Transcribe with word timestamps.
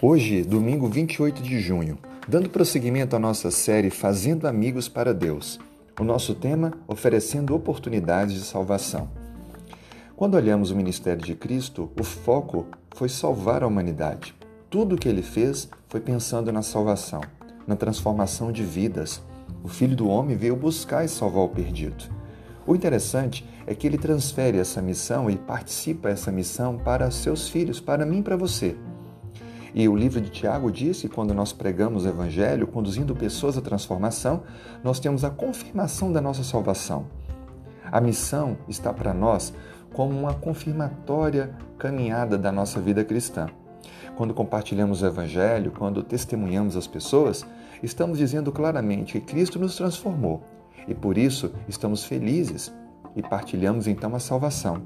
Hoje, 0.00 0.44
domingo 0.44 0.86
28 0.86 1.42
de 1.42 1.58
junho, 1.58 1.98
dando 2.28 2.48
prosseguimento 2.48 3.16
à 3.16 3.18
nossa 3.18 3.50
série 3.50 3.90
Fazendo 3.90 4.46
Amigos 4.46 4.88
para 4.88 5.12
Deus. 5.12 5.58
O 5.98 6.04
nosso 6.04 6.34
tema, 6.34 6.74
oferecendo 6.86 7.56
oportunidades 7.56 8.34
de 8.34 8.40
salvação. 8.40 9.10
Quando 10.14 10.36
olhamos 10.36 10.70
o 10.70 10.76
ministério 10.76 11.24
de 11.24 11.34
Cristo, 11.34 11.90
o 11.98 12.04
foco 12.04 12.68
foi 12.94 13.08
salvar 13.08 13.64
a 13.64 13.66
humanidade. 13.66 14.32
Tudo 14.70 14.94
o 14.94 14.98
que 14.98 15.08
ele 15.08 15.22
fez 15.22 15.68
foi 15.88 16.00
pensando 16.00 16.52
na 16.52 16.62
salvação, 16.62 17.22
na 17.66 17.74
transformação 17.74 18.52
de 18.52 18.62
vidas. 18.62 19.20
O 19.64 19.68
Filho 19.68 19.96
do 19.96 20.06
Homem 20.06 20.36
veio 20.36 20.54
buscar 20.54 21.04
e 21.04 21.08
salvar 21.08 21.44
o 21.44 21.48
perdido. 21.48 22.04
O 22.66 22.74
interessante 22.74 23.46
é 23.66 23.74
que 23.74 23.86
ele 23.86 23.98
transfere 23.98 24.58
essa 24.58 24.80
missão 24.80 25.28
e 25.28 25.36
participa 25.36 26.08
essa 26.08 26.32
missão 26.32 26.78
para 26.78 27.10
seus 27.10 27.46
filhos, 27.46 27.78
para 27.78 28.06
mim 28.06 28.20
e 28.20 28.22
para 28.22 28.36
você. 28.36 28.74
E 29.74 29.86
o 29.86 29.94
livro 29.94 30.20
de 30.20 30.30
Tiago 30.30 30.70
diz 30.72 31.02
que 31.02 31.08
quando 31.08 31.34
nós 31.34 31.52
pregamos 31.52 32.04
o 32.04 32.08
Evangelho, 32.08 32.66
conduzindo 32.66 33.14
pessoas 33.14 33.58
à 33.58 33.60
transformação, 33.60 34.44
nós 34.82 34.98
temos 34.98 35.24
a 35.24 35.30
confirmação 35.30 36.10
da 36.10 36.22
nossa 36.22 36.42
salvação. 36.42 37.06
A 37.92 38.00
missão 38.00 38.56
está 38.66 38.94
para 38.94 39.12
nós 39.12 39.52
como 39.92 40.18
uma 40.18 40.32
confirmatória 40.32 41.54
caminhada 41.76 42.38
da 42.38 42.50
nossa 42.50 42.80
vida 42.80 43.04
cristã. 43.04 43.46
Quando 44.16 44.32
compartilhamos 44.32 45.02
o 45.02 45.06
Evangelho, 45.06 45.70
quando 45.70 46.02
testemunhamos 46.02 46.76
as 46.76 46.86
pessoas, 46.86 47.44
estamos 47.82 48.16
dizendo 48.16 48.50
claramente 48.50 49.20
que 49.20 49.20
Cristo 49.20 49.58
nos 49.58 49.76
transformou 49.76 50.42
e 50.86 50.94
por 50.94 51.16
isso 51.16 51.52
estamos 51.68 52.04
felizes 52.04 52.72
e 53.16 53.22
partilhamos 53.22 53.86
então 53.86 54.14
a 54.14 54.20
salvação. 54.20 54.82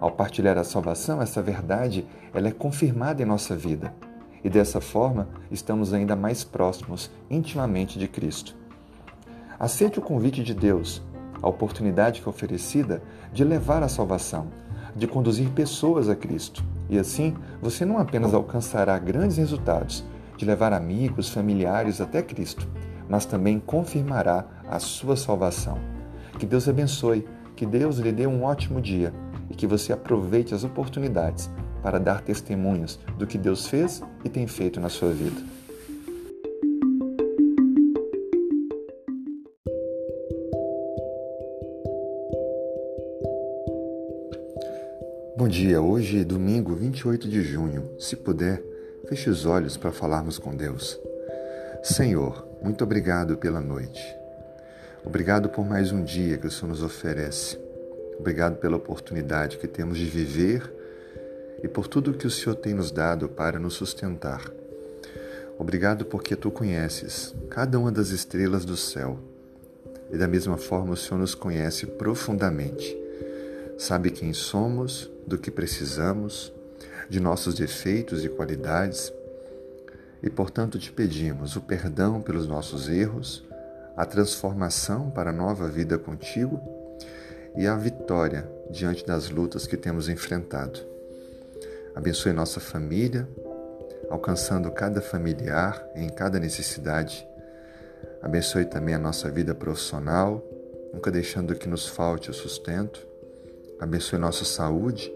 Ao 0.00 0.10
partilhar 0.10 0.58
a 0.58 0.64
salvação, 0.64 1.22
essa 1.22 1.42
verdade 1.42 2.06
ela 2.32 2.48
é 2.48 2.52
confirmada 2.52 3.22
em 3.22 3.26
nossa 3.26 3.56
vida 3.56 3.94
e 4.44 4.50
dessa 4.50 4.80
forma 4.80 5.28
estamos 5.50 5.94
ainda 5.94 6.14
mais 6.14 6.44
próximos 6.44 7.10
intimamente 7.30 7.98
de 7.98 8.06
Cristo. 8.06 8.54
Aceite 9.58 9.98
o 9.98 10.02
convite 10.02 10.42
de 10.42 10.52
Deus, 10.52 11.02
a 11.40 11.48
oportunidade 11.48 12.20
que 12.20 12.28
é 12.28 12.30
oferecida 12.30 13.02
de 13.32 13.42
levar 13.42 13.82
a 13.82 13.88
salvação, 13.88 14.48
de 14.94 15.06
conduzir 15.06 15.48
pessoas 15.50 16.08
a 16.08 16.14
Cristo. 16.14 16.62
E 16.90 16.98
assim, 16.98 17.34
você 17.62 17.84
não 17.84 17.98
apenas 17.98 18.34
alcançará 18.34 18.98
grandes 18.98 19.38
resultados, 19.38 20.04
de 20.36 20.44
levar 20.44 20.72
amigos, 20.72 21.30
familiares 21.30 22.00
até 22.00 22.20
Cristo, 22.20 22.68
mas 23.08 23.24
também 23.24 23.58
confirmará 23.58 24.44
a 24.68 24.78
sua 24.78 25.16
salvação. 25.16 25.78
Que 26.38 26.46
Deus 26.46 26.68
abençoe, 26.68 27.26
que 27.56 27.64
Deus 27.64 27.98
lhe 27.98 28.12
dê 28.12 28.26
um 28.26 28.42
ótimo 28.42 28.80
dia 28.80 29.12
e 29.50 29.54
que 29.54 29.66
você 29.66 29.92
aproveite 29.92 30.54
as 30.54 30.64
oportunidades 30.64 31.50
para 31.82 31.98
dar 31.98 32.22
testemunhos 32.22 32.98
do 33.18 33.26
que 33.26 33.36
Deus 33.38 33.66
fez 33.66 34.02
e 34.24 34.28
tem 34.28 34.46
feito 34.46 34.80
na 34.80 34.88
sua 34.88 35.12
vida. 35.12 35.40
Bom 45.36 45.48
dia, 45.48 45.82
hoje 45.82 46.20
é 46.20 46.24
domingo 46.24 46.74
28 46.74 47.28
de 47.28 47.42
junho. 47.42 47.90
Se 47.98 48.16
puder, 48.16 48.64
feche 49.08 49.28
os 49.28 49.44
olhos 49.44 49.76
para 49.76 49.92
falarmos 49.92 50.38
com 50.38 50.56
Deus. 50.56 50.98
Senhor, 51.82 52.48
muito 52.62 52.82
obrigado 52.82 53.36
pela 53.36 53.60
noite. 53.60 54.23
Obrigado 55.04 55.50
por 55.50 55.66
mais 55.66 55.92
um 55.92 56.02
dia 56.02 56.38
que 56.38 56.46
o 56.46 56.50
Senhor 56.50 56.68
nos 56.68 56.82
oferece. 56.82 57.58
Obrigado 58.18 58.56
pela 58.56 58.76
oportunidade 58.76 59.58
que 59.58 59.68
temos 59.68 59.98
de 59.98 60.06
viver 60.06 60.72
e 61.62 61.68
por 61.68 61.86
tudo 61.86 62.14
que 62.14 62.26
o 62.26 62.30
Senhor 62.30 62.56
tem 62.56 62.72
nos 62.72 62.90
dado 62.90 63.28
para 63.28 63.58
nos 63.58 63.74
sustentar. 63.74 64.42
Obrigado 65.58 66.06
porque 66.06 66.34
tu 66.34 66.50
conheces 66.50 67.34
cada 67.50 67.78
uma 67.78 67.92
das 67.92 68.08
estrelas 68.08 68.64
do 68.64 68.76
céu 68.76 69.18
e 70.10 70.16
da 70.16 70.26
mesma 70.26 70.56
forma 70.56 70.94
o 70.94 70.96
Senhor 70.96 71.18
nos 71.18 71.34
conhece 71.34 71.86
profundamente. 71.86 72.96
Sabe 73.76 74.10
quem 74.10 74.32
somos, 74.32 75.10
do 75.26 75.36
que 75.36 75.50
precisamos, 75.50 76.52
de 77.08 77.20
nossos 77.20 77.54
defeitos 77.54 78.24
e 78.24 78.28
qualidades, 78.28 79.12
e 80.22 80.30
portanto 80.30 80.78
te 80.78 80.90
pedimos 80.90 81.56
o 81.56 81.60
perdão 81.60 82.20
pelos 82.20 82.46
nossos 82.46 82.88
erros, 82.88 83.44
a 83.96 84.04
transformação 84.04 85.10
para 85.10 85.30
a 85.30 85.32
nova 85.32 85.68
vida 85.68 85.98
contigo 85.98 86.60
e 87.56 87.66
a 87.66 87.76
vitória 87.76 88.48
diante 88.70 89.06
das 89.06 89.30
lutas 89.30 89.66
que 89.66 89.76
temos 89.76 90.08
enfrentado. 90.08 90.80
Abençoe 91.94 92.32
nossa 92.32 92.58
família, 92.58 93.28
alcançando 94.10 94.70
cada 94.70 95.00
familiar 95.00 95.86
em 95.94 96.08
cada 96.08 96.40
necessidade. 96.40 97.26
Abençoe 98.20 98.64
também 98.64 98.94
a 98.94 98.98
nossa 98.98 99.30
vida 99.30 99.54
profissional, 99.54 100.42
nunca 100.92 101.10
deixando 101.10 101.54
que 101.54 101.68
nos 101.68 101.86
falte 101.86 102.30
o 102.30 102.34
sustento. 102.34 103.06
Abençoe 103.78 104.18
nossa 104.18 104.44
saúde, 104.44 105.12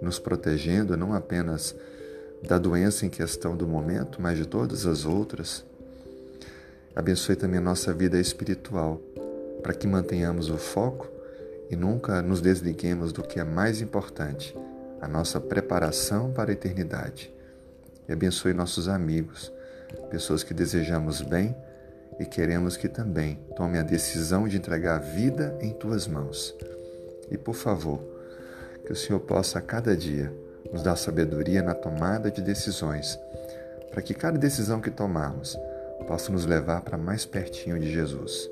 nos 0.00 0.18
protegendo 0.18 0.96
não 0.96 1.12
apenas 1.12 1.74
da 2.42 2.58
doença 2.58 3.04
em 3.04 3.10
questão 3.10 3.56
do 3.56 3.66
momento, 3.66 4.20
mas 4.20 4.38
de 4.38 4.46
todas 4.46 4.86
as 4.86 5.04
outras. 5.04 5.64
Abençoe 6.96 7.34
também 7.34 7.58
a 7.58 7.62
nossa 7.62 7.92
vida 7.92 8.20
espiritual, 8.20 9.00
para 9.62 9.74
que 9.74 9.86
mantenhamos 9.86 10.48
o 10.48 10.56
foco 10.56 11.10
e 11.68 11.74
nunca 11.74 12.22
nos 12.22 12.40
desliguemos 12.40 13.12
do 13.12 13.22
que 13.22 13.40
é 13.40 13.44
mais 13.44 13.80
importante, 13.80 14.56
a 15.00 15.08
nossa 15.08 15.40
preparação 15.40 16.32
para 16.32 16.50
a 16.50 16.52
eternidade. 16.52 17.34
E 18.08 18.12
abençoe 18.12 18.52
nossos 18.52 18.88
amigos, 18.88 19.52
pessoas 20.08 20.44
que 20.44 20.54
desejamos 20.54 21.20
bem 21.20 21.56
e 22.20 22.24
queremos 22.24 22.76
que 22.76 22.88
também 22.88 23.40
tome 23.56 23.76
a 23.76 23.82
decisão 23.82 24.46
de 24.46 24.56
entregar 24.56 24.96
a 24.96 24.98
vida 24.98 25.58
em 25.60 25.72
tuas 25.72 26.06
mãos. 26.06 26.54
E 27.28 27.36
por 27.36 27.54
favor, 27.54 28.00
que 28.86 28.92
o 28.92 28.96
Senhor 28.96 29.18
possa 29.18 29.58
a 29.58 29.62
cada 29.62 29.96
dia 29.96 30.32
nos 30.72 30.82
dar 30.82 30.94
sabedoria 30.94 31.60
na 31.60 31.74
tomada 31.74 32.30
de 32.30 32.40
decisões, 32.40 33.18
para 33.90 34.00
que 34.00 34.14
cada 34.14 34.38
decisão 34.38 34.80
que 34.80 34.90
tomarmos 34.90 35.58
possa 36.06 36.30
nos 36.30 36.44
levar 36.44 36.82
para 36.82 36.98
mais 36.98 37.24
pertinho 37.24 37.78
de 37.78 37.90
Jesus. 37.90 38.50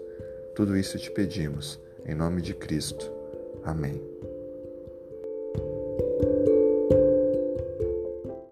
Tudo 0.54 0.76
isso 0.76 0.98
te 0.98 1.10
pedimos, 1.10 1.80
em 2.06 2.14
nome 2.14 2.40
de 2.42 2.54
Cristo. 2.54 3.10
Amém. 3.64 4.00